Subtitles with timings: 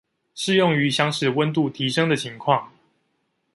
[0.35, 2.65] 適用於想使溫度提升的情況